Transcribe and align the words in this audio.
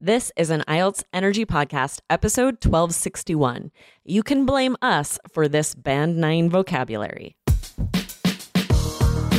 This 0.00 0.30
is 0.36 0.50
an 0.50 0.62
IELTS 0.68 1.02
Energy 1.12 1.44
Podcast, 1.44 2.02
episode 2.08 2.64
1261. 2.64 3.72
You 4.04 4.22
can 4.22 4.46
blame 4.46 4.76
us 4.80 5.18
for 5.28 5.48
this 5.48 5.74
Band 5.74 6.18
9 6.18 6.48
vocabulary. 6.50 7.34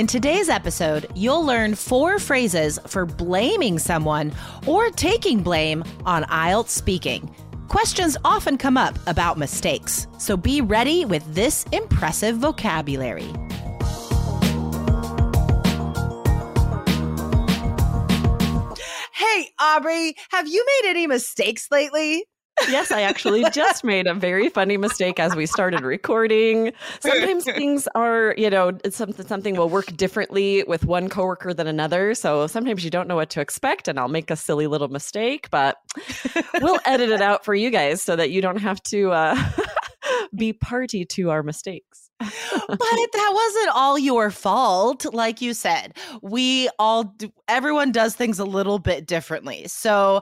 In 0.00 0.06
today's 0.06 0.48
episode, 0.48 1.04
you'll 1.14 1.44
learn 1.44 1.74
four 1.74 2.18
phrases 2.18 2.78
for 2.86 3.04
blaming 3.04 3.78
someone 3.78 4.32
or 4.66 4.88
taking 4.88 5.42
blame 5.42 5.84
on 6.06 6.24
IELTS 6.24 6.70
speaking. 6.70 7.30
Questions 7.68 8.16
often 8.24 8.56
come 8.56 8.78
up 8.78 8.98
about 9.06 9.36
mistakes, 9.36 10.06
so 10.16 10.38
be 10.38 10.62
ready 10.62 11.04
with 11.04 11.22
this 11.34 11.66
impressive 11.70 12.38
vocabulary. 12.38 13.30
Hey, 19.12 19.50
Aubrey, 19.60 20.14
have 20.30 20.48
you 20.48 20.64
made 20.64 20.88
any 20.88 21.06
mistakes 21.08 21.66
lately? 21.70 22.24
Yes, 22.68 22.90
I 22.90 23.02
actually 23.02 23.44
just 23.50 23.84
made 23.84 24.06
a 24.06 24.14
very 24.14 24.48
funny 24.48 24.76
mistake 24.76 25.18
as 25.18 25.34
we 25.34 25.46
started 25.46 25.82
recording. 25.82 26.72
Sometimes 27.00 27.44
things 27.44 27.88
are, 27.94 28.34
you 28.36 28.50
know, 28.50 28.78
something 28.90 29.26
something 29.26 29.56
will 29.56 29.68
work 29.68 29.96
differently 29.96 30.64
with 30.66 30.84
one 30.84 31.08
coworker 31.08 31.54
than 31.54 31.66
another. 31.66 32.14
So 32.14 32.46
sometimes 32.46 32.84
you 32.84 32.90
don't 32.90 33.08
know 33.08 33.16
what 33.16 33.30
to 33.30 33.40
expect, 33.40 33.88
and 33.88 33.98
I'll 33.98 34.08
make 34.08 34.30
a 34.30 34.36
silly 34.36 34.66
little 34.66 34.88
mistake, 34.88 35.50
but 35.50 35.78
we'll 36.60 36.80
edit 36.86 37.10
it 37.10 37.20
out 37.20 37.44
for 37.44 37.54
you 37.54 37.70
guys 37.70 38.02
so 38.02 38.16
that 38.16 38.30
you 38.30 38.40
don't 38.42 38.60
have 38.60 38.82
to 38.84 39.12
uh, 39.12 39.50
be 40.34 40.52
party 40.52 41.04
to 41.06 41.30
our 41.30 41.42
mistakes 41.42 42.09
but 42.20 42.78
that 42.78 43.30
wasn't 43.32 43.76
all 43.76 43.98
your 43.98 44.30
fault 44.30 45.06
like 45.14 45.40
you 45.40 45.54
said. 45.54 45.96
We 46.22 46.68
all 46.78 47.04
do, 47.04 47.32
everyone 47.48 47.92
does 47.92 48.14
things 48.14 48.38
a 48.38 48.44
little 48.44 48.78
bit 48.78 49.06
differently. 49.06 49.66
So 49.68 50.20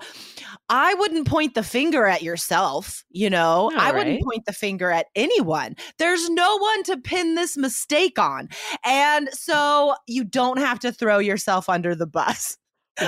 i 0.70 0.94
wouldn't 0.94 1.26
point 1.26 1.54
the 1.54 1.62
finger 1.62 2.06
at 2.06 2.22
yourself 2.22 3.04
you 3.10 3.30
know? 3.30 3.70
All 3.72 3.72
i 3.72 3.86
right. 3.86 3.94
wouldn't 3.94 4.22
point 4.22 4.44
the 4.46 4.52
finger 4.52 4.90
at 4.90 5.06
anyone. 5.14 5.74
There's 5.98 6.28
no 6.30 6.58
one 6.58 6.82
to 6.84 6.96
pin 6.96 7.34
this 7.34 7.56
mistake 7.56 8.18
on. 8.18 8.48
And 8.84 9.28
so 9.32 9.94
you 10.06 10.24
don't 10.24 10.58
have 10.58 10.78
to 10.80 10.92
throw 10.92 11.18
yourself 11.18 11.68
under 11.68 11.94
the 11.94 12.06
bus 12.06 12.56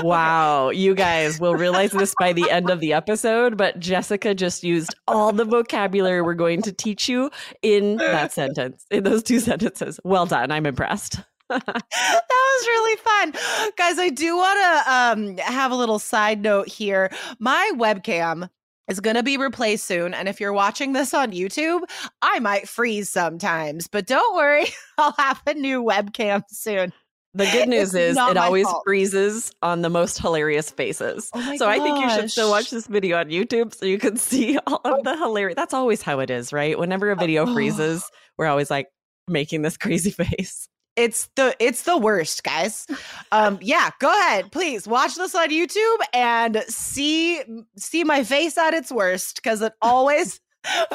Wow, 0.03 0.71
you 0.71 0.95
guys 0.95 1.41
will 1.41 1.55
realize 1.55 1.91
this 1.91 2.15
by 2.19 2.33
the 2.33 2.49
end 2.51 2.71
of 2.71 2.81
the 2.81 2.93
episode, 2.93 3.57
but 3.57 3.79
Jessica 3.81 4.35
just 4.35 4.63
used 4.63 4.95
all 5.09 5.33
the 5.33 5.45
vocabulary 5.45 6.23
we're 6.23 6.35
going 6.35 6.63
to 6.63 6.73
teach 6.73 7.09
you 7.09 7.31
in 7.63 7.97
that 7.97 8.33
sentence, 8.33 8.87
in 8.91 9.05
those 9.05 9.23
two 9.23 9.41
sentences. 9.41 9.99
Well 10.05 10.27
done. 10.27 10.51
I'm 10.51 10.67
impressed. 10.67 11.21
that 11.49 11.83
was 11.91 12.67
really 12.67 12.97
fun. 12.99 13.33
Guys, 13.77 13.99
I 13.99 14.11
do 14.11 14.37
want 14.37 14.61
to 14.61 14.93
um, 14.93 15.37
have 15.39 15.73
a 15.73 15.77
little 15.77 15.99
side 15.99 16.43
note 16.43 16.69
here. 16.69 17.11
My 17.41 17.73
webcam 17.75 18.49
is 18.91 19.01
going 19.01 19.17
to 19.17 19.23
be 19.23 19.37
replaced 19.37 19.87
soon. 19.87 20.15
And 20.15 20.29
if 20.29 20.41
you're 20.41 20.53
watching 20.53 20.93
this 20.93 21.15
on 21.15 21.33
YouTube, 21.33 21.81
I 22.23 22.41
might 22.41 22.69
freeze 22.69 23.09
sometimes, 23.09 23.87
but 23.87 24.07
don't 24.07 24.35
worry, 24.35 24.67
I'll 24.99 25.15
have 25.19 25.41
a 25.47 25.55
new 25.55 25.83
webcam 25.83 26.43
soon. 26.49 26.93
The 27.35 27.47
good 27.47 27.69
news 27.75 27.95
is 27.95 28.17
it 28.17 28.37
always 28.37 28.67
fault. 28.67 28.83
freezes 28.85 29.53
on 29.63 29.83
the 29.83 29.91
most 29.91 30.19
hilarious 30.19 30.71
faces. 30.71 31.31
Oh 31.33 31.57
so 31.57 31.67
gosh. 31.67 31.79
I 31.79 31.83
think 31.83 31.99
you 31.99 32.11
should 32.11 32.31
still 32.31 32.51
watch 32.51 32.71
this 32.71 32.87
video 32.87 33.19
on 33.19 33.29
YouTube 33.29 33.75
so 33.75 33.87
you 33.87 33.99
can 33.99 34.17
see 34.19 34.59
all 34.67 34.81
of 34.85 35.05
the 35.05 35.17
hilarious. 35.17 35.57
That's 35.57 35.75
always 35.75 36.03
how 36.03 36.21
it 36.21 36.31
is, 36.31 36.53
right? 36.53 36.79
Whenever 36.79 37.11
a 37.11 37.17
video 37.17 37.47
freezes, 37.47 38.05
we're 38.37 38.47
always 38.47 38.71
like 38.71 38.89
making 39.29 39.63
this 39.63 39.77
crazy 39.79 40.11
face. 40.11 40.69
It's 40.97 41.29
the 41.37 41.55
it's 41.61 41.85
the 41.85 41.97
worst, 41.97 42.43
guys. 42.43 42.87
Um 43.31 43.59
yeah, 43.63 43.91
go 44.01 44.11
ahead. 44.11 44.51
Please 44.51 44.89
watch 44.89 45.15
this 45.15 45.35
on 45.35 45.51
YouTube 45.51 45.99
and 46.13 46.65
see 46.69 47.41
see 47.77 48.03
my 48.05 48.25
face 48.25 48.59
at 48.59 48.75
its 48.75 48.91
worst 48.91 49.41
cuz 49.45 49.63
it 49.63 49.73
always 49.81 50.41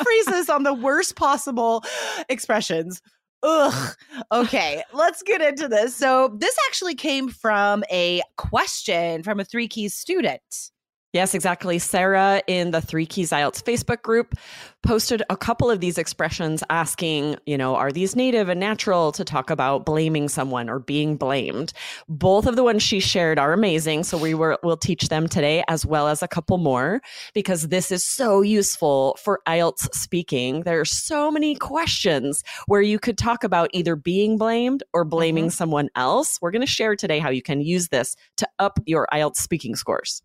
freezes 0.03 0.49
on 0.49 0.63
the 0.63 0.73
worst 0.73 1.15
possible 1.15 1.83
expressions. 2.29 3.01
Ugh. 3.45 3.95
Okay, 4.31 4.81
let's 4.91 5.21
get 5.21 5.39
into 5.39 5.67
this. 5.67 5.95
So, 5.95 6.35
this 6.35 6.55
actually 6.67 6.95
came 6.95 7.29
from 7.29 7.83
a 7.91 8.21
question 8.37 9.21
from 9.21 9.39
a 9.39 9.45
Three 9.45 9.67
Keys 9.67 9.93
student. 9.93 10.71
Yes, 11.15 11.33
exactly. 11.33 11.79
Sarah 11.79 12.41
in 12.45 12.71
the 12.71 12.81
Three 12.81 13.05
Keys 13.05 13.31
IELTS 13.31 13.63
Facebook 13.63 14.01
group 14.01 14.35
posted 14.83 15.23
a 15.29 15.37
couple 15.37 15.71
of 15.71 15.79
these 15.79 15.97
expressions 15.97 16.61
asking, 16.69 17.37
you 17.45 17.57
know, 17.57 17.77
are 17.77 17.89
these 17.89 18.17
native 18.17 18.49
and 18.49 18.59
natural 18.59 19.13
to 19.13 19.23
talk 19.23 19.49
about 19.49 19.85
blaming 19.85 20.27
someone 20.27 20.69
or 20.69 20.79
being 20.79 21.15
blamed? 21.15 21.71
Both 22.09 22.47
of 22.47 22.57
the 22.57 22.65
ones 22.65 22.83
she 22.83 22.99
shared 22.99 23.39
are 23.39 23.53
amazing. 23.53 24.03
So 24.03 24.17
we 24.17 24.33
were, 24.33 24.59
will 24.61 24.75
teach 24.75 25.07
them 25.07 25.29
today 25.29 25.63
as 25.69 25.85
well 25.85 26.09
as 26.09 26.21
a 26.21 26.27
couple 26.27 26.57
more 26.57 27.01
because 27.33 27.69
this 27.69 27.93
is 27.93 28.03
so 28.03 28.41
useful 28.41 29.17
for 29.23 29.39
IELTS 29.47 29.95
speaking. 29.95 30.63
There 30.63 30.81
are 30.81 30.85
so 30.85 31.31
many 31.31 31.55
questions 31.55 32.43
where 32.67 32.81
you 32.81 32.99
could 32.99 33.17
talk 33.17 33.45
about 33.45 33.69
either 33.71 33.95
being 33.95 34.37
blamed 34.37 34.83
or 34.91 35.05
blaming 35.05 35.45
mm-hmm. 35.45 35.51
someone 35.51 35.87
else. 35.95 36.39
We're 36.41 36.51
going 36.51 36.59
to 36.59 36.67
share 36.67 36.97
today 36.97 37.19
how 37.19 37.29
you 37.29 37.41
can 37.41 37.61
use 37.61 37.87
this 37.87 38.17
to 38.35 38.49
up 38.59 38.79
your 38.85 39.07
IELTS 39.13 39.37
speaking 39.37 39.77
scores. 39.77 40.21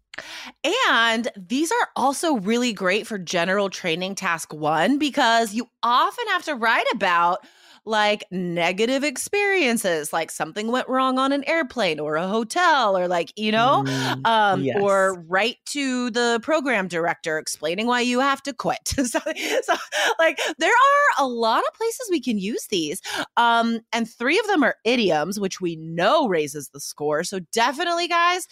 And 1.03 1.29
these 1.37 1.71
are 1.71 1.89
also 1.97 2.35
really 2.37 2.73
great 2.73 3.07
for 3.07 3.19
general 3.19 3.71
training 3.71 4.15
task 4.15 4.53
one 4.53 4.99
because 4.99 5.55
you 5.55 5.69
often 5.83 6.27
have 6.29 6.45
to 6.45 6.55
write 6.55 6.87
about 6.95 7.41
like 7.87 8.25
negative 8.31 9.05
experiences, 9.05 10.13
like 10.13 10.31
something 10.31 10.71
went 10.71 10.89
wrong 10.89 11.19
on 11.19 11.33
an 11.33 11.43
airplane 11.49 11.99
or 11.99 12.17
a 12.17 12.29
hotel, 12.29 12.97
or 12.97 13.09
like, 13.09 13.33
you 13.37 13.51
know, 13.51 13.85
mm, 13.87 14.27
um, 14.27 14.63
yes. 14.63 14.77
or 14.81 15.25
write 15.29 15.57
to 15.67 16.11
the 16.11 16.41
program 16.43 16.89
director 16.89 17.39
explaining 17.39 17.87
why 17.87 18.01
you 18.01 18.21
have 18.21 18.43
to 18.43 18.53
quit. 18.53 18.87
so, 18.89 19.19
so, 19.63 19.75
like, 20.19 20.39
there 20.59 20.71
are 20.71 21.25
a 21.25 21.27
lot 21.27 21.65
of 21.67 21.75
places 21.75 22.09
we 22.11 22.21
can 22.21 22.39
use 22.39 22.67
these. 22.71 23.01
Um, 23.37 23.81
and 23.93 24.09
three 24.09 24.39
of 24.39 24.47
them 24.47 24.63
are 24.63 24.77
idioms, 24.85 25.41
which 25.41 25.61
we 25.61 25.77
know 25.77 26.29
raises 26.29 26.69
the 26.69 26.81
score. 26.81 27.25
So, 27.25 27.41
definitely, 27.53 28.09
guys 28.09 28.47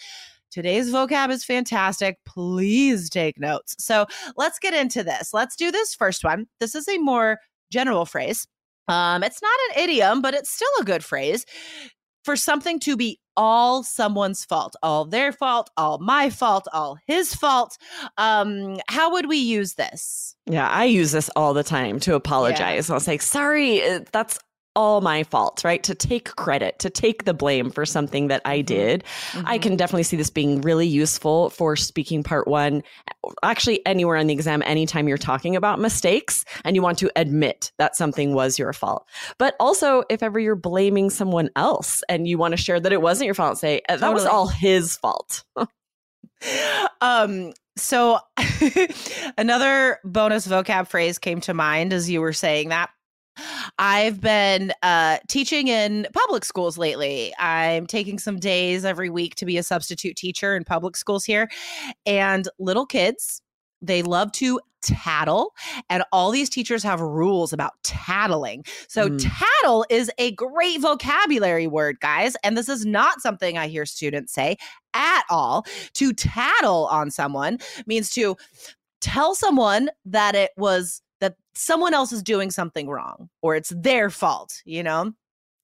Today's 0.51 0.91
vocab 0.91 1.29
is 1.29 1.43
fantastic. 1.43 2.17
Please 2.25 3.09
take 3.09 3.39
notes. 3.39 3.75
So 3.79 4.05
let's 4.35 4.59
get 4.59 4.73
into 4.73 5.03
this. 5.03 5.33
Let's 5.33 5.55
do 5.55 5.71
this 5.71 5.93
first 5.95 6.23
one. 6.23 6.47
This 6.59 6.75
is 6.75 6.87
a 6.87 6.97
more 6.97 7.39
general 7.71 8.05
phrase. 8.05 8.47
Um, 8.87 9.23
it's 9.23 9.41
not 9.41 9.59
an 9.69 9.83
idiom, 9.83 10.21
but 10.21 10.33
it's 10.33 10.49
still 10.49 10.67
a 10.79 10.83
good 10.83 11.03
phrase 11.03 11.45
for 12.25 12.35
something 12.35 12.79
to 12.81 12.97
be 12.97 13.19
all 13.37 13.83
someone's 13.83 14.43
fault, 14.43 14.75
all 14.83 15.05
their 15.05 15.31
fault, 15.31 15.69
all 15.77 15.97
my 15.99 16.29
fault, 16.29 16.67
all 16.73 16.97
his 17.07 17.33
fault. 17.33 17.77
Um, 18.17 18.77
how 18.89 19.11
would 19.13 19.29
we 19.29 19.37
use 19.37 19.75
this? 19.75 20.35
Yeah, 20.45 20.67
I 20.67 20.85
use 20.85 21.11
this 21.11 21.29
all 21.35 21.53
the 21.53 21.63
time 21.63 21.99
to 22.01 22.15
apologize. 22.15 22.89
Yeah. 22.89 22.95
I'll 22.95 22.99
say, 22.99 23.17
sorry, 23.19 23.81
uh, 23.81 24.01
that's 24.11 24.37
all 24.75 25.01
my 25.01 25.23
fault, 25.23 25.63
right? 25.63 25.83
To 25.83 25.95
take 25.95 26.35
credit, 26.35 26.79
to 26.79 26.89
take 26.89 27.25
the 27.25 27.33
blame 27.33 27.71
for 27.71 27.85
something 27.85 28.27
that 28.27 28.41
I 28.45 28.59
mm-hmm. 28.59 28.65
did. 28.65 29.03
Mm-hmm. 29.31 29.47
I 29.47 29.57
can 29.57 29.75
definitely 29.75 30.03
see 30.03 30.17
this 30.17 30.29
being 30.29 30.61
really 30.61 30.87
useful 30.87 31.49
for 31.49 31.75
speaking 31.75 32.23
part 32.23 32.47
one. 32.47 32.83
Actually, 33.43 33.85
anywhere 33.85 34.17
on 34.17 34.27
the 34.27 34.33
exam, 34.33 34.63
anytime 34.65 35.07
you're 35.07 35.17
talking 35.17 35.55
about 35.55 35.79
mistakes 35.79 36.45
and 36.63 36.75
you 36.75 36.81
want 36.81 36.97
to 36.99 37.11
admit 37.15 37.71
that 37.77 37.95
something 37.95 38.33
was 38.33 38.59
your 38.59 38.73
fault. 38.73 39.07
But 39.37 39.55
also, 39.59 40.03
if 40.09 40.23
ever 40.23 40.39
you're 40.39 40.55
blaming 40.55 41.09
someone 41.09 41.49
else 41.55 42.03
and 42.07 42.27
you 42.27 42.37
want 42.37 42.53
to 42.53 42.57
share 42.57 42.79
that 42.79 42.93
it 42.93 43.01
wasn't 43.01 43.25
your 43.25 43.35
fault, 43.35 43.57
say, 43.57 43.81
that 43.87 43.99
totally. 43.99 44.13
was 44.13 44.25
all 44.25 44.47
his 44.47 44.97
fault. 44.97 45.43
um, 47.01 47.53
so 47.75 48.19
another 49.37 49.99
bonus 50.03 50.47
vocab 50.47 50.87
phrase 50.87 51.17
came 51.17 51.41
to 51.41 51.53
mind 51.53 51.93
as 51.93 52.09
you 52.09 52.21
were 52.21 52.33
saying 52.33 52.69
that 52.69 52.89
I've 53.77 54.21
been 54.21 54.73
uh, 54.83 55.17
teaching 55.27 55.67
in 55.67 56.07
public 56.13 56.45
schools 56.45 56.77
lately. 56.77 57.33
I'm 57.39 57.87
taking 57.87 58.19
some 58.19 58.37
days 58.39 58.85
every 58.85 59.09
week 59.09 59.35
to 59.35 59.45
be 59.45 59.57
a 59.57 59.63
substitute 59.63 60.15
teacher 60.15 60.55
in 60.55 60.63
public 60.63 60.95
schools 60.97 61.25
here. 61.25 61.49
And 62.05 62.47
little 62.59 62.85
kids 62.85 63.41
they 63.81 64.01
love 64.01 64.31
to 64.33 64.59
tattle 64.81 65.53
and 65.89 66.03
all 66.11 66.31
these 66.31 66.49
teachers 66.49 66.83
have 66.83 67.01
rules 67.01 67.51
about 67.51 67.73
tattling 67.83 68.63
so 68.87 69.09
Mm. 69.09 69.31
tattle 69.61 69.85
is 69.89 70.09
a 70.17 70.31
great 70.33 70.79
vocabulary 70.79 71.67
word 71.67 71.97
guys 71.99 72.35
and 72.43 72.57
this 72.57 72.69
is 72.69 72.85
not 72.85 73.19
something 73.21 73.57
i 73.57 73.67
hear 73.67 73.85
students 73.85 74.33
say 74.33 74.55
at 74.93 75.23
all 75.29 75.65
to 75.93 76.13
tattle 76.13 76.87
on 76.87 77.11
someone 77.11 77.57
means 77.87 78.09
to 78.11 78.37
tell 79.01 79.35
someone 79.35 79.89
that 80.05 80.33
it 80.33 80.51
was 80.57 81.01
that 81.21 81.35
someone 81.55 81.93
else 81.93 82.11
is 82.11 82.23
doing 82.23 82.51
something 82.51 82.87
wrong 82.89 83.29
or 83.41 83.55
it's 83.55 83.73
their 83.75 84.09
fault 84.09 84.61
you 84.65 84.83
know 84.83 85.11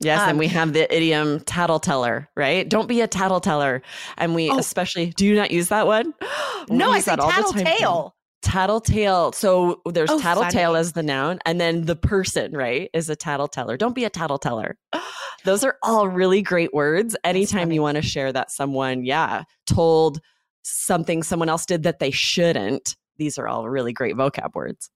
Yes, 0.01 0.19
Um, 0.23 0.31
and 0.31 0.39
we 0.39 0.49
have 0.49 0.73
the 0.73 0.93
idiom 0.93 1.39
tattleteller, 1.39 2.27
right? 2.35 2.67
Don't 2.67 2.87
be 2.89 2.99
a 2.99 3.07
tattletale. 3.07 3.79
And 4.17 4.35
we 4.35 4.49
Oh. 4.51 4.57
especially 4.59 5.11
do 5.11 5.25
you 5.25 5.35
not 5.35 5.51
use 5.51 5.69
that 5.69 5.87
one? 5.87 6.13
No 6.69 6.91
i 6.91 6.99
say 6.99 7.11
that 7.11 7.21
all 7.21 7.29
the 7.29 7.63
tattletale 7.63 8.15
Tattletale. 8.41 9.31
So 9.31 9.81
there's 9.89 10.09
Oh, 10.09 10.19
tattletale 10.19 10.71
funny. 10.71 10.79
as 10.79 10.91
the 10.93 11.01
noun, 11.01 11.39
and 11.45 11.59
then 11.61 11.85
the 11.85 11.95
person, 11.95 12.51
right, 12.51 12.89
is 12.93 13.09
a 13.09 13.15
tattleteller. 13.15 13.77
Don't 13.77 13.95
be 13.95 14.03
a 14.05 14.09
tattleteller. 14.09 14.73
Those 15.45 15.63
are 15.63 15.77
all 15.81 16.07
really 16.09 16.41
great 16.41 16.73
words. 16.73 17.15
Anytime 17.23 17.71
you 17.71 17.81
want 17.81 17.95
to 17.95 18.01
share 18.01 18.31
that 18.33 18.51
someone, 18.51 19.03
yeah, 19.05 19.43
told 19.65 20.19
something 20.63 21.23
someone 21.23 21.49
else 21.49 21.65
did 21.65 21.83
that 21.83 21.99
they 21.99 22.11
shouldn't. 22.11 22.95
These 23.17 23.37
are 23.37 23.47
all 23.47 23.67
really 23.69 23.93
great 23.93 24.15
vocab 24.15 24.53
words. 24.55 24.89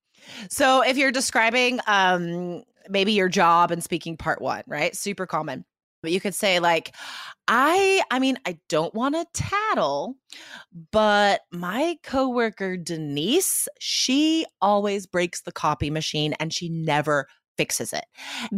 So 0.49 0.81
if 0.81 0.97
you're 0.97 1.11
describing 1.11 1.79
um 1.87 2.63
maybe 2.89 3.11
your 3.13 3.29
job 3.29 3.71
and 3.71 3.83
speaking 3.83 4.17
part 4.17 4.41
1, 4.41 4.63
right? 4.67 4.95
Super 4.95 5.25
common. 5.27 5.65
But 6.01 6.11
you 6.11 6.21
could 6.21 6.35
say 6.35 6.59
like 6.59 6.95
I 7.47 8.01
I 8.09 8.19
mean 8.19 8.37
I 8.45 8.57
don't 8.69 8.93
want 8.93 9.15
to 9.15 9.25
tattle, 9.33 10.15
but 10.91 11.41
my 11.51 11.97
coworker 12.03 12.77
Denise, 12.77 13.67
she 13.79 14.45
always 14.61 15.05
breaks 15.05 15.41
the 15.41 15.51
copy 15.51 15.89
machine 15.89 16.33
and 16.39 16.53
she 16.53 16.69
never 16.69 17.27
fixes 17.57 17.91
it. 17.91 18.05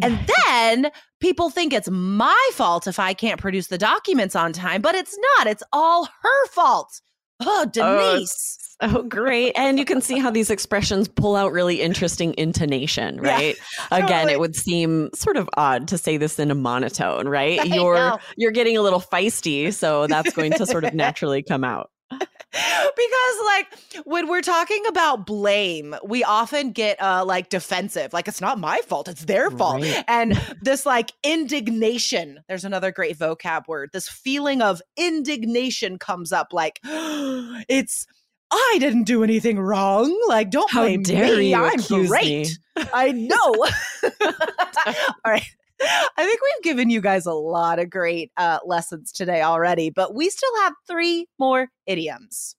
And 0.03 0.19
then 0.47 0.91
people 1.19 1.49
think 1.49 1.73
it's 1.73 1.89
my 1.89 2.49
fault 2.53 2.85
if 2.85 2.99
I 2.99 3.15
can't 3.15 3.41
produce 3.41 3.67
the 3.67 3.77
documents 3.79 4.35
on 4.35 4.53
time, 4.53 4.81
but 4.81 4.93
it's 4.93 5.17
not. 5.37 5.47
It's 5.47 5.63
all 5.73 6.05
her 6.05 6.47
fault. 6.47 7.01
Oh, 7.41 7.65
oh, 7.79 8.09
Denise. 8.09 8.57
Oh, 8.83 9.03
great. 9.03 9.53
And 9.55 9.77
you 9.77 9.85
can 9.85 10.01
see 10.01 10.17
how 10.17 10.31
these 10.31 10.49
expressions 10.49 11.07
pull 11.07 11.35
out 11.35 11.51
really 11.51 11.81
interesting 11.81 12.33
intonation, 12.35 13.19
Yeah, 13.23 13.31
right? 13.31 13.55
Again, 13.91 14.09
totally. 14.09 14.33
it 14.33 14.39
would 14.39 14.55
seem 14.55 15.11
sort 15.13 15.37
of 15.37 15.47
odd 15.55 15.87
to 15.89 15.99
say 15.99 16.17
this 16.17 16.39
in 16.39 16.49
a 16.49 16.55
monotone, 16.55 17.27
right? 17.27 17.59
I 17.61 17.65
You're 17.65 17.93
know. 17.93 18.17
you're 18.37 18.51
getting 18.51 18.77
a 18.77 18.81
little 18.81 18.99
feisty, 19.01 19.71
so 19.71 20.07
that's 20.07 20.33
going 20.33 20.53
to 20.53 20.65
sort 20.65 20.83
of 20.83 20.95
naturally 20.95 21.43
come 21.43 21.63
out. 21.63 21.90
Because 22.11 23.35
like 23.45 24.05
when 24.05 24.27
we're 24.27 24.41
talking 24.41 24.83
about 24.87 25.25
blame 25.25 25.95
we 26.03 26.23
often 26.23 26.71
get 26.71 27.01
uh 27.01 27.23
like 27.25 27.49
defensive 27.49 28.11
like 28.11 28.27
it's 28.27 28.41
not 28.41 28.59
my 28.59 28.79
fault 28.87 29.07
it's 29.07 29.23
their 29.25 29.49
fault 29.51 29.81
Right. 29.81 30.03
and 30.07 30.33
this 30.61 30.85
like 30.85 31.13
indignation 31.23 32.43
there's 32.49 32.65
another 32.65 32.91
great 32.91 33.17
vocab 33.17 33.67
word 33.67 33.91
this 33.93 34.09
feeling 34.09 34.61
of 34.61 34.81
indignation 34.97 35.97
comes 35.97 36.31
up 36.33 36.49
like 36.51 36.79
it's 36.83 38.05
I 38.53 38.77
didn't 38.81 39.03
do 39.03 39.23
anything 39.23 39.57
wrong. 39.61 40.13
Like, 40.27 40.51
don't 40.51 40.69
How 40.69 40.81
blame 40.81 41.03
me. 41.03 41.55
I'm 41.55 41.79
great. 42.07 42.49
me. 42.75 42.83
I 42.91 43.11
know. 43.13 43.65
All 45.23 45.31
right. 45.31 45.45
I 45.81 46.25
think 46.25 46.39
we've 46.41 46.63
given 46.63 46.89
you 46.89 47.01
guys 47.01 47.25
a 47.25 47.33
lot 47.33 47.79
of 47.79 47.89
great 47.89 48.31
uh, 48.37 48.59
lessons 48.65 49.11
today 49.11 49.41
already, 49.41 49.89
but 49.89 50.13
we 50.13 50.29
still 50.29 50.55
have 50.61 50.73
three 50.87 51.27
more 51.39 51.69
idioms. 51.85 52.55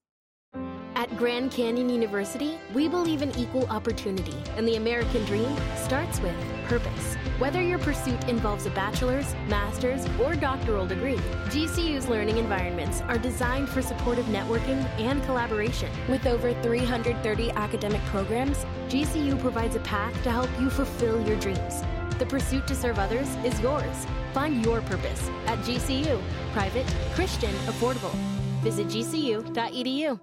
At 0.95 1.17
Grand 1.17 1.51
Canyon 1.51 1.89
University, 1.89 2.59
we 2.75 2.87
believe 2.87 3.23
in 3.23 3.37
equal 3.37 3.67
opportunity, 3.67 4.37
and 4.57 4.69
the 4.69 4.77
American 4.77 5.25
dream 5.25 5.57
starts 5.75 6.21
with 6.21 6.35
purpose. 6.67 7.15
Whether 7.39 7.63
your 7.63 7.79
pursuit 7.79 8.29
involves 8.29 8.67
a 8.67 8.71
bachelor's, 8.71 9.35
master's, 9.49 10.07
or 10.21 10.37
doctoral 10.37 10.87
degree, 10.87 11.17
GCU's 11.47 12.09
learning 12.09 12.37
environments 12.37 13.01
are 13.03 13.19
designed 13.19 13.69
for 13.69 13.83
supportive 13.83 14.27
networking 14.27 14.85
and 15.01 15.23
collaboration. 15.25 15.91
With 16.09 16.27
over 16.27 16.53
330 16.63 17.51
academic 17.53 18.03
programs, 18.03 18.59
GCU 18.89 19.41
provides 19.41 19.77
a 19.77 19.81
path 19.81 20.15
to 20.23 20.31
help 20.31 20.51
you 20.61 20.69
fulfill 20.71 21.27
your 21.27 21.39
dreams. 21.41 21.83
The 22.19 22.27
pursuit 22.27 22.67
to 22.69 22.75
serve 22.75 22.99
others 22.99 23.29
is 23.45 23.59
yours. 23.61 24.07
Find 24.33 24.65
your 24.65 24.81
purpose 24.83 25.29
at 25.47 25.59
GCU. 25.61 26.21
Private, 26.53 26.87
Christian, 27.15 27.53
affordable. 27.67 28.15
Visit 28.63 28.87
gcu.edu. 28.89 30.21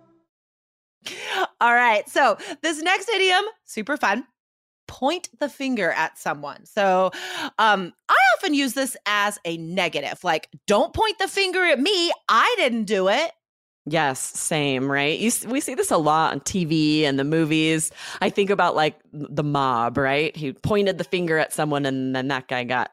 All 1.62 1.74
right. 1.74 2.07
So 2.09 2.38
this 2.62 2.81
next 2.81 3.09
idiom, 3.09 3.44
super 3.65 3.97
fun. 3.97 4.25
Point 4.88 5.30
the 5.39 5.50
finger 5.50 5.91
at 5.91 6.18
someone. 6.18 6.65
So 6.65 7.12
um, 7.59 7.94
I 8.09 8.18
often 8.36 8.53
use 8.53 8.74
this 8.74 8.97
as 9.06 9.38
a 9.45 9.57
negative, 9.57 10.24
like, 10.24 10.50
don't 10.65 10.94
point 10.94 11.19
the 11.19 11.27
finger 11.27 11.63
at 11.63 11.80
me. 11.80 12.12
I 12.27 12.56
didn't 12.57 12.86
do 12.86 13.07
it. 13.07 13.31
Yes, 13.91 14.19
same, 14.19 14.89
right? 14.89 15.18
You, 15.18 15.31
we 15.47 15.62
see 15.62 15.74
this 15.74 15.89
a 15.89 15.97
lot 15.97 16.31
on 16.31 16.41
TV 16.41 17.03
and 17.03 17.18
the 17.18 17.24
movies. 17.24 17.91
I 18.21 18.30
think 18.30 18.51
about 18.51 18.75
like 18.75 19.00
the 19.12 19.44
mob, 19.44 19.97
right? 19.97 20.36
He 20.36 20.53
pointed 20.53 21.00
the 21.00 21.03
finger 21.03 21.39
at 21.39 21.53
someone 21.53 21.86
and 21.86 22.15
then 22.15 22.27
that 22.27 22.47
guy 22.47 22.65
got, 22.65 22.91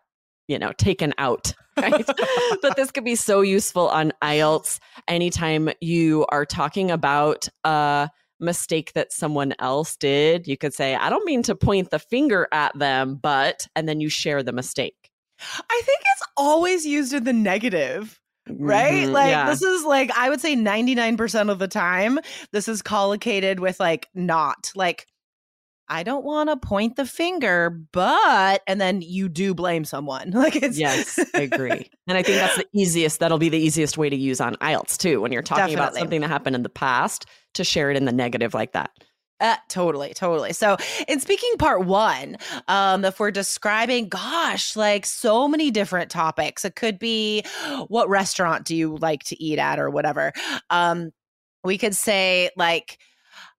you 0.48 0.58
know, 0.58 0.72
taken 0.72 1.12
out, 1.19 1.52
right? 1.76 2.06
but 2.62 2.76
this 2.76 2.90
could 2.90 3.04
be 3.04 3.14
so 3.14 3.43
useful 3.43 3.88
on 3.88 4.12
IELTS 4.22 4.78
anytime 5.06 5.69
you 5.82 6.25
are 6.31 6.46
talking 6.46 6.90
about 6.90 7.46
a 7.64 8.08
mistake 8.40 8.94
that 8.94 9.12
someone 9.12 9.52
else 9.58 9.96
did. 9.96 10.46
You 10.46 10.56
could 10.56 10.72
say, 10.72 10.94
I 10.94 11.10
don't 11.10 11.26
mean 11.26 11.43
to 11.44 11.54
point 11.54 11.90
the 11.90 11.98
finger 11.98 12.48
at 12.52 12.78
them, 12.78 13.19
but, 13.20 13.66
and 13.76 13.87
then 13.87 14.00
you 14.00 14.08
share 14.08 14.43
the 14.43 14.52
mistake. 14.52 15.10
I 15.38 15.82
think 15.84 16.00
it's 16.00 16.22
always 16.38 16.87
used 16.87 17.12
in 17.12 17.25
the 17.25 17.34
negative. 17.34 18.19
Right? 18.48 19.08
Mhm, 19.08 19.12
Like 19.12 19.31
yeah. 19.31 19.48
this 19.50 19.62
is 19.62 19.84
like 19.84 20.10
I 20.16 20.28
would 20.31 20.40
say 20.40 20.54
99% 20.56 21.50
of 21.50 21.58
the 21.58 21.69
time 21.69 22.19
this 22.52 22.69
is 22.69 22.82
collocated 22.82 23.60
with 23.60 23.81
like 23.81 24.08
not. 24.14 24.72
Like 24.75 25.06
I 25.88 26.02
don't 26.02 26.25
want 26.25 26.50
to 26.50 26.56
point 26.56 26.96
the 26.96 27.06
finger, 27.06 27.70
but 27.93 28.62
and 28.66 28.81
then 28.81 29.02
you 29.02 29.28
do 29.28 29.54
blame 29.54 29.84
someone. 29.84 30.31
Like 30.34 30.56
it's 30.56 30.76
Yes, 30.78 31.19
I 31.34 31.43
agree. 31.43 31.88
And 32.08 32.19
I 32.19 32.22
think 32.22 32.38
that's 32.38 32.56
the 32.56 32.66
easiest, 32.72 33.20
that'll 33.20 33.38
be 33.38 33.48
the 33.48 33.58
easiest 33.58 33.96
way 33.96 34.10
to 34.10 34.16
use 34.16 34.40
on 34.40 34.56
IELTS 34.56 34.96
too, 34.98 35.20
when 35.20 35.31
you're 35.32 35.43
talking 35.43 35.75
about 35.75 35.94
something 35.94 36.20
that 36.22 36.28
happened 36.28 36.56
in 36.56 36.62
the 36.62 36.69
past 36.69 37.26
to 37.54 37.62
share 37.64 37.90
it 37.90 37.96
in 37.96 38.04
the 38.04 38.12
negative 38.12 38.52
like 38.52 38.72
that. 38.72 38.90
Uh, 39.38 39.56
totally, 39.69 40.15
totally. 40.15 40.53
So, 40.55 40.79
in 41.09 41.21
speaking 41.21 41.53
part 41.59 41.85
one, 41.85 42.38
um, 42.69 43.05
if 43.05 43.21
we're 43.21 43.31
describing, 43.31 44.09
gosh, 44.09 44.77
like 44.77 45.05
so 45.05 45.47
many 45.47 45.71
different 45.71 46.11
topics, 46.11 46.65
it 46.65 46.75
could 46.75 46.99
be 46.99 47.44
what 47.88 48.09
restaurant 48.09 48.65
do 48.65 48.75
you 48.75 48.97
like 48.97 49.25
to 49.25 49.43
eat 49.43 49.59
at 49.59 49.79
or 49.79 49.91
whatever. 49.91 50.32
Um, 50.70 51.10
we 51.65 51.77
could 51.77 51.94
say, 51.94 52.51
like, 52.56 52.99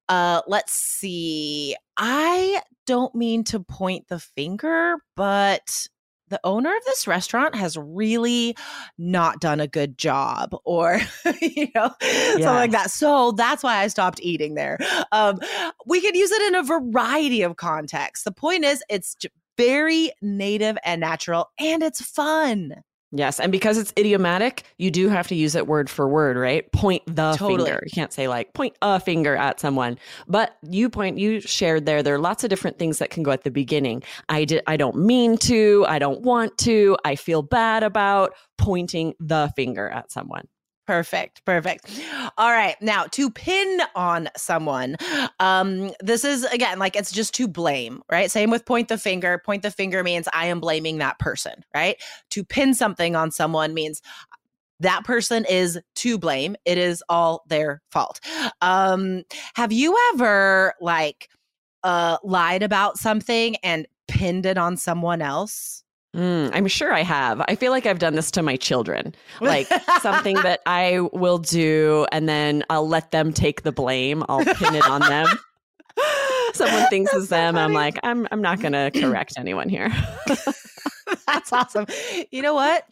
uh, 0.10 0.42
let's 0.48 0.74
see, 0.74 1.76
I 1.98 2.62
don't 2.88 3.14
mean 3.14 3.44
to 3.46 3.60
point 3.60 4.08
the 4.08 4.20
finger, 4.20 4.96
but 5.16 5.88
the 6.30 6.40
owner 6.44 6.76
of 6.76 6.86
this 6.86 7.08
restaurant 7.08 7.56
has 7.56 7.78
really 7.78 8.56
not 8.98 9.40
done 9.40 9.60
a 9.60 9.68
good 9.68 9.98
job 9.98 10.56
or 10.66 11.00
you 11.42 11.68
know 11.74 11.92
something 12.02 12.44
like 12.44 12.72
that. 12.72 12.92
So 12.92 13.32
that's 13.32 13.64
why 13.64 13.78
i 13.78 13.88
stopped 13.88 14.20
eating 14.22 14.56
there. 14.56 14.78
Um, 15.12 15.40
we 15.86 16.02
could 16.02 16.16
use 16.16 16.32
it 16.32 16.42
in 16.44 16.56
a 16.56 16.64
variety 16.64 17.42
of 17.42 17.56
contexts. 17.56 18.24
The 18.24 18.32
point 18.32 18.66
is 18.66 18.84
it's 18.90 19.16
very 19.58 20.12
native 20.22 20.78
and 20.84 21.02
natural 21.02 21.50
and 21.60 21.82
it's 21.82 22.02
fun 22.02 22.76
Yes. 23.12 23.40
And 23.40 23.52
because 23.52 23.78
it's 23.78 23.94
idiomatic, 23.98 24.64
you 24.78 24.92
do 24.92 25.08
have 25.08 25.28
to 25.30 25.36
use 25.36 25.56
it 25.56 25.66
word 25.66 25.90
for 25.90 26.08
word, 26.08 26.36
right? 26.36 26.70
Point 26.74 27.04
the 27.06 27.34
Totally. 27.34 27.64
finger. 27.66 27.80
You 27.86 27.92
can't 27.92 28.12
say 28.12 28.28
like 28.28 28.54
point 28.54 28.76
a 28.82 29.00
finger 29.00 29.36
at 29.36 29.60
someone. 29.60 29.98
But 30.28 30.58
you 30.62 30.90
point 30.90 31.18
you 31.18 31.40
shared 31.40 31.86
there, 31.86 32.04
there 32.04 32.16
are 32.16 32.20
lots 32.20 32.44
of 32.44 32.50
different 32.50 32.78
things 32.78 33.00
that 33.00 33.10
can 33.10 33.24
go 33.24 33.32
at 33.32 33.44
the 33.44 33.52
beginning. 33.52 34.04
I 34.28 34.44
did 34.44 34.62
I 34.68 34.76
don't 34.76 34.98
mean 34.98 35.38
to, 35.40 35.86
I 35.88 36.00
don't 36.00 36.22
want 36.22 36.58
to, 36.60 36.98
I 37.06 37.16
feel 37.16 37.42
bad 37.42 37.84
about 37.84 38.34
pointing 38.58 39.14
the 39.20 39.52
finger 39.56 39.88
at 39.88 40.12
someone. 40.12 40.48
Perfect. 40.88 41.44
Perfect. 41.44 41.92
All 42.38 42.50
right. 42.50 42.76
Now, 42.82 43.04
to 43.12 43.30
pin 43.30 43.82
on 43.94 44.30
someone, 44.38 44.96
um, 45.42 45.92
this 46.00 46.24
is 46.24 46.46
again 46.46 46.80
like 46.80 46.96
it's 46.96 47.12
just 47.12 47.34
to 47.36 47.48
blame, 47.50 48.02
right? 48.10 48.32
Same 48.32 48.50
with 48.50 48.66
point 48.66 48.88
the 48.88 48.98
finger. 48.98 49.38
Point 49.46 49.64
the 49.64 49.72
finger 49.72 50.02
means 50.02 50.30
I 50.34 50.46
am 50.46 50.62
blaming 50.62 51.00
that 51.00 51.20
person, 51.20 51.66
right? 51.76 52.02
To 52.32 52.46
pin 52.46 52.74
something 52.74 53.18
on 53.18 53.32
someone 53.32 53.74
means 53.74 54.02
that 54.80 55.04
person 55.04 55.46
is 55.50 55.78
to 55.96 56.18
blame. 56.18 56.56
It 56.64 56.78
is 56.78 57.04
all 57.10 57.44
their 57.50 57.82
fault. 57.92 58.22
Um, 58.62 59.24
have 59.56 59.74
you 59.74 59.98
ever 60.14 60.74
like 60.80 61.30
uh 61.84 62.18
lied 62.24 62.64
about 62.64 62.98
something 62.98 63.58
and 63.58 63.88
pinned 64.08 64.46
it 64.46 64.58
on 64.58 64.78
someone 64.78 65.22
else? 65.22 65.84
Mm, 66.18 66.50
I'm 66.52 66.68
sure 66.68 66.92
I 66.92 67.04
have. 67.04 67.42
I 67.48 67.56
feel 67.56 67.72
like 67.72 67.86
I've 67.86 68.00
done 68.00 68.16
this 68.16 68.32
to 68.32 68.42
my 68.42 68.56
children. 68.56 69.14
Like 69.40 69.68
something 70.02 70.36
that 70.38 70.62
I 70.66 71.02
will 71.14 71.38
do 71.38 72.08
and 72.12 72.28
then 72.28 72.64
I'll 72.72 72.88
let 72.88 73.12
them 73.12 73.32
take 73.32 73.62
the 73.62 73.72
blame. 73.72 74.24
I'll 74.28 74.44
pin 74.44 74.74
it 74.74 74.88
on 74.88 75.02
them. 75.02 75.28
Someone 76.54 76.88
thinks 76.90 77.14
it's 77.14 77.28
them. 77.28 77.56
I'm 77.56 77.74
like, 77.74 78.00
I'm 78.04 78.28
I'm 78.32 78.42
not 78.42 78.60
gonna 78.60 78.90
correct 78.92 79.34
anyone 79.38 79.70
here. 79.70 79.94
That's 81.28 81.54
awesome. 81.54 81.86
You 82.32 82.42
know 82.42 82.56
what? 82.56 82.86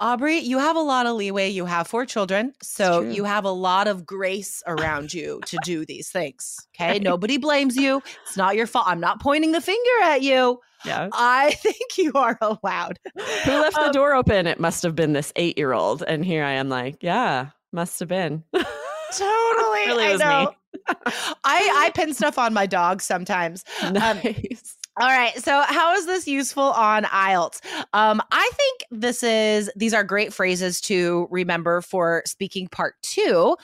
Aubrey, 0.00 0.38
you 0.38 0.58
have 0.58 0.76
a 0.76 0.80
lot 0.80 1.06
of 1.06 1.14
leeway. 1.16 1.48
You 1.48 1.64
have 1.66 1.86
four 1.86 2.04
children. 2.04 2.52
So 2.62 3.00
you 3.02 3.24
have 3.24 3.44
a 3.44 3.50
lot 3.50 3.86
of 3.86 4.04
grace 4.04 4.62
around 4.66 5.14
you 5.14 5.40
to 5.46 5.56
do 5.64 5.84
these 5.86 6.08
things. 6.10 6.56
Okay. 6.74 6.98
Nobody 6.98 7.36
blames 7.38 7.76
you. 7.76 8.02
It's 8.26 8.36
not 8.36 8.56
your 8.56 8.66
fault. 8.66 8.86
I'm 8.88 9.00
not 9.00 9.20
pointing 9.20 9.52
the 9.52 9.60
finger 9.60 10.02
at 10.02 10.22
you. 10.22 10.60
Yeah. 10.84 11.08
I 11.12 11.52
think 11.62 11.96
you 11.96 12.12
are 12.14 12.36
allowed. 12.40 12.98
Who 13.44 13.50
left 13.52 13.76
the 13.76 13.86
Um, 13.86 13.92
door 13.92 14.14
open? 14.14 14.46
It 14.46 14.58
must 14.60 14.82
have 14.82 14.94
been 14.96 15.12
this 15.12 15.32
eight 15.36 15.56
year 15.56 15.72
old. 15.72 16.02
And 16.06 16.24
here 16.24 16.44
I 16.44 16.52
am 16.52 16.68
like, 16.68 16.96
yeah, 17.02 17.50
must 17.72 18.00
have 18.00 18.08
been. 18.08 18.42
Totally. 18.52 19.86
Really 19.86 20.04
I 20.06 20.12
was 20.12 20.20
me. 20.20 20.26
know. 20.26 20.52
I, 21.44 21.70
I 21.86 21.92
pin 21.94 22.12
stuff 22.14 22.36
on 22.38 22.52
my 22.52 22.66
dog 22.66 23.00
sometimes. 23.00 23.64
nice. 23.82 24.76
All 25.00 25.08
right. 25.08 25.36
So, 25.42 25.62
how 25.66 25.94
is 25.94 26.06
this 26.06 26.26
useful 26.28 26.62
on 26.64 27.04
IELTS? 27.04 27.60
Um, 27.92 28.20
I 28.30 28.50
think 28.54 28.73
this 29.00 29.22
is 29.22 29.70
these 29.76 29.94
are 29.94 30.04
great 30.04 30.32
phrases 30.32 30.80
to 30.82 31.28
remember 31.30 31.80
for 31.80 32.22
speaking 32.26 32.68
part 32.68 32.94
two. 33.02 33.56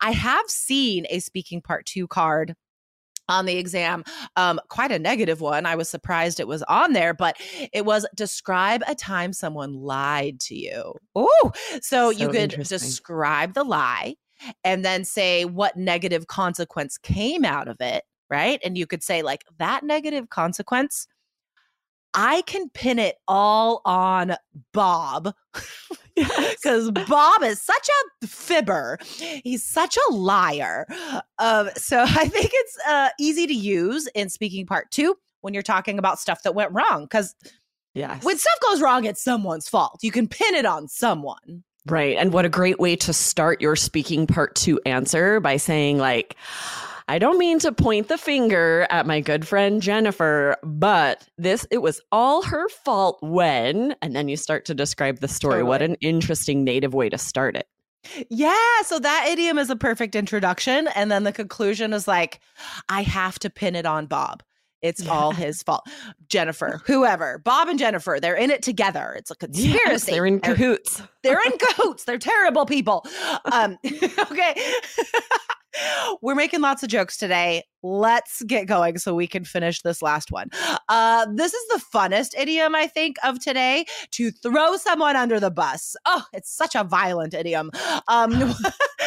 I 0.00 0.12
have 0.12 0.48
seen 0.48 1.06
a 1.10 1.20
speaking 1.20 1.60
part 1.60 1.86
two 1.86 2.06
card 2.06 2.54
on 3.28 3.46
the 3.46 3.56
exam, 3.56 4.04
um, 4.36 4.60
quite 4.68 4.90
a 4.90 4.98
negative 4.98 5.40
one. 5.40 5.64
I 5.64 5.76
was 5.76 5.88
surprised 5.88 6.40
it 6.40 6.48
was 6.48 6.62
on 6.64 6.92
there, 6.92 7.14
but 7.14 7.36
it 7.72 7.84
was 7.84 8.06
describe 8.14 8.82
a 8.86 8.94
time 8.94 9.32
someone 9.32 9.74
lied 9.74 10.40
to 10.40 10.54
you. 10.54 10.94
Oh, 11.14 11.52
so, 11.80 12.10
you 12.10 12.28
could 12.28 12.50
describe 12.50 13.54
the 13.54 13.64
lie 13.64 14.16
and 14.64 14.84
then 14.84 15.04
say 15.04 15.44
what 15.44 15.76
negative 15.76 16.26
consequence 16.26 16.98
came 16.98 17.44
out 17.44 17.68
of 17.68 17.76
it, 17.80 18.04
right? 18.28 18.60
And 18.64 18.76
you 18.76 18.86
could 18.86 19.02
say, 19.02 19.22
like, 19.22 19.44
that 19.58 19.84
negative 19.84 20.28
consequence, 20.28 21.06
I 22.14 22.42
can 22.42 22.68
pin 22.70 22.98
it 22.98 23.16
all 23.26 23.80
on 23.84 24.36
Bob 24.72 25.34
because 26.16 26.90
Bob 26.90 27.42
is 27.42 27.60
such 27.60 27.88
a 28.22 28.26
fibber. 28.26 28.98
He's 29.42 29.62
such 29.62 29.96
a 29.96 30.12
liar. 30.12 30.86
Um, 31.38 31.70
so 31.76 32.00
I 32.06 32.28
think 32.28 32.50
it's 32.52 32.78
uh, 32.86 33.08
easy 33.18 33.46
to 33.46 33.54
use 33.54 34.06
in 34.14 34.28
speaking 34.28 34.66
part 34.66 34.90
two 34.90 35.16
when 35.40 35.54
you're 35.54 35.62
talking 35.62 35.98
about 35.98 36.18
stuff 36.18 36.42
that 36.42 36.54
went 36.54 36.72
wrong. 36.72 37.04
Because 37.04 37.34
Yes. 37.94 38.24
when 38.24 38.38
stuff 38.38 38.58
goes 38.62 38.80
wrong, 38.80 39.04
it's 39.04 39.22
someone's 39.22 39.68
fault. 39.68 39.98
You 40.02 40.10
can 40.10 40.26
pin 40.26 40.54
it 40.54 40.64
on 40.64 40.88
someone. 40.88 41.62
Right. 41.86 42.16
And 42.16 42.32
what 42.32 42.44
a 42.44 42.48
great 42.48 42.78
way 42.78 42.94
to 42.96 43.12
start 43.12 43.60
your 43.60 43.76
speaking 43.76 44.26
part 44.26 44.54
two 44.54 44.80
answer 44.86 45.40
by 45.40 45.56
saying, 45.56 45.98
like, 45.98 46.36
I 47.12 47.18
don't 47.18 47.36
mean 47.36 47.58
to 47.58 47.72
point 47.72 48.08
the 48.08 48.16
finger 48.16 48.86
at 48.88 49.06
my 49.06 49.20
good 49.20 49.46
friend 49.46 49.82
Jennifer, 49.82 50.56
but 50.62 51.28
this, 51.36 51.66
it 51.70 51.82
was 51.82 52.00
all 52.10 52.40
her 52.40 52.70
fault 52.70 53.18
when, 53.20 53.94
and 54.00 54.16
then 54.16 54.28
you 54.28 54.36
start 54.38 54.64
to 54.64 54.74
describe 54.74 55.20
the 55.20 55.28
story. 55.28 55.62
What 55.62 55.82
an 55.82 55.96
interesting 56.00 56.64
native 56.64 56.94
way 56.94 57.10
to 57.10 57.18
start 57.18 57.54
it. 57.54 57.66
Yeah, 58.30 58.56
so 58.86 58.98
that 58.98 59.26
idiom 59.28 59.58
is 59.58 59.68
a 59.68 59.76
perfect 59.76 60.16
introduction. 60.16 60.88
And 60.94 61.10
then 61.10 61.24
the 61.24 61.32
conclusion 61.32 61.92
is 61.92 62.08
like, 62.08 62.40
I 62.88 63.02
have 63.02 63.38
to 63.40 63.50
pin 63.50 63.76
it 63.76 63.84
on 63.84 64.06
Bob. 64.06 64.42
It's 64.80 65.06
all 65.06 65.32
his 65.32 65.62
fault. 65.62 65.86
Jennifer, 66.28 66.80
whoever, 66.86 67.38
Bob 67.38 67.68
and 67.68 67.78
Jennifer, 67.78 68.18
they're 68.20 68.34
in 68.34 68.50
it 68.50 68.62
together. 68.62 69.14
It's 69.16 69.30
a 69.30 69.36
conspiracy. 69.36 69.80
Yes, 69.86 70.04
they're 70.06 70.26
in 70.26 70.40
cahoots. 70.40 71.02
They're 71.22 71.42
in 71.44 71.52
cahoots. 71.58 72.04
They're 72.04 72.18
terrible 72.18 72.66
people. 72.66 73.06
Um, 73.52 73.78
okay. 73.84 74.54
We're 76.22 76.36
making 76.36 76.60
lots 76.60 76.82
of 76.84 76.88
jokes 76.88 77.16
today. 77.16 77.64
Let's 77.82 78.42
get 78.44 78.66
going 78.66 78.98
so 78.98 79.12
we 79.12 79.26
can 79.26 79.44
finish 79.44 79.82
this 79.82 80.02
last 80.02 80.30
one. 80.30 80.50
Uh, 80.88 81.26
this 81.34 81.52
is 81.52 81.68
the 81.68 81.82
funnest 81.92 82.38
idiom, 82.38 82.76
I 82.76 82.86
think, 82.86 83.16
of 83.24 83.40
today 83.40 83.86
to 84.12 84.30
throw 84.30 84.76
someone 84.76 85.16
under 85.16 85.40
the 85.40 85.50
bus. 85.50 85.96
Oh, 86.06 86.22
it's 86.32 86.54
such 86.54 86.76
a 86.76 86.84
violent 86.84 87.34
idiom. 87.34 87.72
Um, 88.06 88.40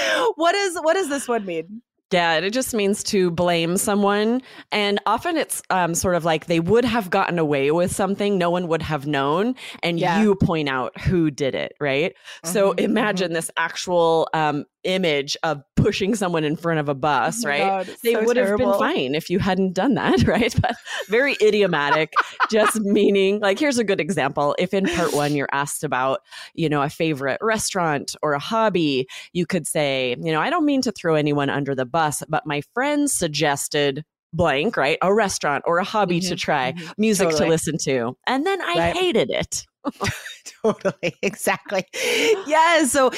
what 0.35 0.55
is 0.55 0.75
what 0.81 0.93
does 0.95 1.07
this 1.09 1.27
one 1.27 1.45
mean? 1.45 1.81
Yeah, 2.11 2.35
it 2.37 2.51
just 2.51 2.73
means 2.73 3.03
to 3.05 3.31
blame 3.31 3.77
someone. 3.77 4.41
And 4.71 4.99
often 5.05 5.37
it's 5.37 5.61
um, 5.71 5.95
sort 5.95 6.15
of 6.15 6.23
like 6.23 6.45
they 6.45 6.59
would 6.59 6.85
have 6.85 7.09
gotten 7.09 7.39
away 7.39 7.71
with 7.71 7.93
something, 7.93 8.37
no 8.37 8.49
one 8.51 8.67
would 8.67 8.83
have 8.83 9.07
known. 9.07 9.55
And 9.81 9.99
Yeah. 9.99 10.21
you 10.21 10.35
point 10.35 10.69
out 10.69 10.97
who 11.01 11.31
did 11.31 11.55
it, 11.55 11.73
right? 11.81 12.13
So 12.43 12.73
Mhm, 12.73 12.79
imagine 12.81 13.33
this 13.33 13.49
actual 13.57 14.29
um, 14.33 14.65
image 14.83 15.35
of 15.43 15.63
pushing 15.85 16.15
someone 16.15 16.43
in 16.43 16.55
front 16.55 16.79
of 16.79 16.89
a 16.89 16.95
bus, 16.95 17.45
Oh 17.45 17.49
right? 17.49 17.59
God, 17.59 17.95
they 18.01 18.13
so 18.13 18.23
would 18.23 18.37
have 18.37 18.57
been 18.57 18.73
fine 18.73 19.13
if 19.13 19.29
you 19.29 19.37
hadn't 19.37 19.73
done 19.73 19.93
that, 19.93 20.23
right? 20.27 20.53
But 20.59 20.75
very 21.09 21.37
idiomatic, 21.39 22.17
just 22.49 22.79
meaning 22.79 23.39
like 23.39 23.59
here's 23.59 23.77
a 23.77 23.83
good 23.83 24.01
example. 24.01 24.55
If 24.57 24.73
in 24.73 24.87
part 24.87 25.13
one 25.13 25.35
you're 25.35 25.47
asked 25.51 25.83
about, 25.83 26.21
you 26.55 26.69
know, 26.69 26.81
a 26.81 26.89
favorite 26.89 27.37
restaurant 27.39 28.15
or 28.23 28.33
a 28.33 28.39
hobby, 28.39 29.07
you 29.33 29.45
could 29.45 29.67
say, 29.67 30.15
you 30.19 30.31
know, 30.31 30.41
I 30.41 30.49
don't 30.49 30.65
mean 30.65 30.81
to 30.81 30.91
throw 30.91 31.13
anyone 31.15 31.51
under 31.51 31.75
the 31.75 31.85
bus, 31.85 32.23
but 32.27 32.47
my 32.47 32.61
friends 32.73 33.13
suggested 33.13 34.03
blank, 34.33 34.75
right? 34.75 34.97
A 35.03 35.13
restaurant 35.13 35.63
or 35.67 35.77
a 35.77 35.83
hobby 35.83 36.19
to 36.21 36.35
Mhm, 36.35 36.39
try, 36.39 36.71
mhm. 36.73 36.93
music 36.97 37.29
Totally. 37.29 37.45
to 37.45 37.49
listen 37.51 37.77
to. 37.83 38.17
And 38.27 38.45
then 38.45 38.59
I 38.61 38.73
Right. 38.75 38.95
hated 38.95 39.29
it. 39.29 39.65
totally 40.63 41.15
exactly. 41.21 41.85
Yes 41.93 42.91
so 42.91 43.11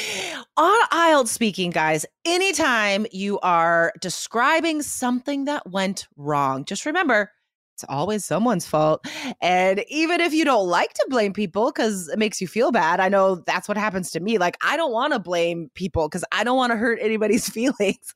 on 0.57 0.87
IELTS 0.91 1.29
speaking 1.29 1.71
guys 1.71 2.05
anytime 2.25 3.05
you 3.11 3.39
are 3.39 3.93
describing 4.01 4.81
something 4.81 5.45
that 5.45 5.69
went 5.69 6.07
wrong 6.15 6.65
just 6.65 6.85
remember 6.85 7.31
it's 7.75 7.85
always 7.89 8.25
someone's 8.25 8.65
fault. 8.65 9.05
And 9.39 9.85
even 9.87 10.19
if 10.19 10.33
you 10.33 10.43
don't 10.43 10.67
like 10.67 10.93
to 10.93 11.05
blame 11.09 11.31
people 11.31 11.67
because 11.67 12.07
it 12.07 12.17
makes 12.17 12.41
you 12.41 12.47
feel 12.47 12.71
bad 12.71 12.99
i 12.99 13.07
know 13.07 13.35
that's 13.45 13.67
what 13.67 13.77
happens 13.77 14.09
to 14.11 14.19
me 14.19 14.39
like 14.39 14.57
i 14.61 14.75
don't 14.75 14.91
want 14.91 15.13
to 15.13 15.19
blame 15.19 15.69
people 15.75 16.09
because 16.09 16.25
i 16.31 16.43
don't 16.43 16.57
want 16.57 16.71
to 16.71 16.77
hurt 16.77 16.97
anybody's 16.99 17.47
feelings. 17.57 18.15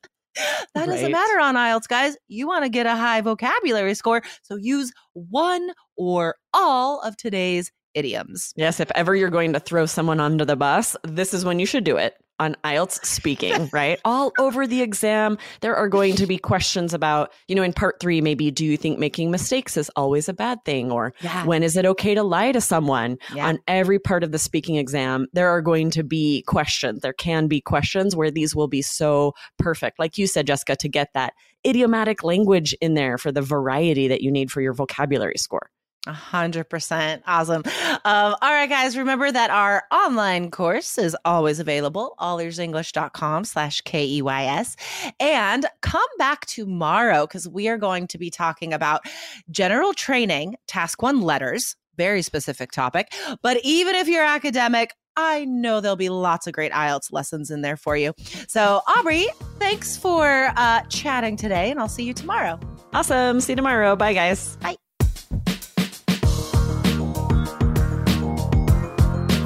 That 0.74 0.86
doesn't 0.86 1.12
matter 1.12 1.40
on 1.40 1.56
IELTS, 1.56 1.88
guys. 1.88 2.16
You 2.28 2.46
want 2.46 2.64
to 2.64 2.70
get 2.70 2.86
a 2.86 2.96
high 2.96 3.20
vocabulary 3.20 3.94
score, 3.94 4.22
so 4.42 4.56
use 4.56 4.92
one 5.12 5.72
or 5.96 6.36
all 6.54 7.00
of 7.02 7.16
today's 7.16 7.70
idioms. 7.94 8.52
Yes, 8.56 8.80
if 8.80 8.90
ever 8.94 9.14
you're 9.14 9.30
going 9.30 9.52
to 9.52 9.60
throw 9.60 9.86
someone 9.86 10.20
under 10.20 10.44
the 10.44 10.56
bus, 10.56 10.96
this 11.04 11.32
is 11.34 11.44
when 11.44 11.58
you 11.58 11.66
should 11.66 11.84
do 11.84 11.96
it 11.96 12.14
on 12.38 12.56
IELTS 12.64 13.04
speaking, 13.04 13.68
right? 13.72 14.00
All 14.04 14.32
over 14.38 14.66
the 14.66 14.82
exam, 14.82 15.38
there 15.60 15.76
are 15.76 15.88
going 15.88 16.16
to 16.16 16.26
be 16.26 16.38
questions 16.38 16.92
about, 16.92 17.32
you 17.46 17.54
know, 17.54 17.62
in 17.62 17.72
part 17.72 18.00
three, 18.00 18.20
maybe 18.20 18.50
do 18.50 18.64
you 18.64 18.76
think 18.76 18.98
making 18.98 19.30
mistakes 19.30 19.76
is 19.76 19.90
always 19.94 20.28
a 20.28 20.32
bad 20.32 20.58
thing? 20.64 20.90
Or 20.90 21.14
Yeah. 21.20 21.44
when 21.44 21.62
is 21.62 21.76
it 21.76 21.86
okay 21.86 22.14
to 22.14 22.22
lie 22.24 22.50
to 22.50 22.60
someone? 22.60 23.18
Yeah. 23.34 23.46
On 23.46 23.58
every 23.68 24.00
part 24.00 24.24
of 24.24 24.32
the 24.32 24.38
speaking 24.38 24.76
exam, 24.76 25.28
there 25.32 25.48
are 25.50 25.60
going 25.62 25.90
to 25.92 26.02
be 26.02 26.42
questions. 26.48 27.02
There 27.02 27.12
can 27.12 27.46
be 27.46 27.60
questions 27.60 28.16
where 28.16 28.30
these 28.30 28.56
will 28.56 28.68
be 28.68 28.82
so 28.82 29.34
perfect. 29.58 29.98
Like 30.00 30.18
you 30.18 30.26
said, 30.26 30.46
Jessica, 30.46 30.74
to 30.76 30.88
get 30.88 31.10
that 31.14 31.34
idiomatic 31.64 32.24
language 32.24 32.74
in 32.80 32.94
there 32.94 33.18
for 33.18 33.30
the 33.30 33.42
variety 33.42 34.08
that 34.08 34.20
you 34.22 34.32
need 34.32 34.50
for 34.50 34.60
your 34.60 34.72
vocabulary 34.72 35.36
score. 35.38 35.70
A 36.06 36.12
hundred 36.12 36.64
percent. 36.64 37.22
Awesome. 37.28 37.62
Um, 38.04 38.34
all 38.42 38.50
right, 38.50 38.68
guys, 38.68 38.96
remember 38.96 39.30
that 39.30 39.50
our 39.50 39.84
online 39.92 40.50
course 40.50 40.98
is 40.98 41.16
always 41.24 41.60
available, 41.60 42.16
allearsenglish.com 42.18 43.44
slash 43.44 43.82
K-E-Y-S. 43.82 44.76
And 45.20 45.66
come 45.80 46.02
back 46.18 46.46
tomorrow 46.46 47.26
because 47.26 47.48
we 47.48 47.68
are 47.68 47.78
going 47.78 48.08
to 48.08 48.18
be 48.18 48.30
talking 48.30 48.72
about 48.72 49.02
general 49.50 49.92
training, 49.92 50.56
task 50.66 51.02
one 51.02 51.20
letters, 51.20 51.76
very 51.96 52.22
specific 52.22 52.72
topic. 52.72 53.12
But 53.40 53.58
even 53.62 53.94
if 53.94 54.08
you're 54.08 54.24
academic, 54.24 54.94
I 55.16 55.44
know 55.44 55.80
there'll 55.80 55.94
be 55.94 56.08
lots 56.08 56.48
of 56.48 56.52
great 56.52 56.72
IELTS 56.72 57.12
lessons 57.12 57.50
in 57.50 57.60
there 57.60 57.76
for 57.76 57.96
you. 57.96 58.12
So, 58.48 58.80
Aubrey, 58.88 59.26
thanks 59.58 59.96
for 59.96 60.52
uh, 60.56 60.82
chatting 60.88 61.36
today, 61.36 61.70
and 61.70 61.78
I'll 61.78 61.88
see 61.88 62.04
you 62.04 62.14
tomorrow. 62.14 62.58
Awesome. 62.92 63.40
See 63.40 63.52
you 63.52 63.56
tomorrow. 63.56 63.94
Bye, 63.94 64.14
guys. 64.14 64.58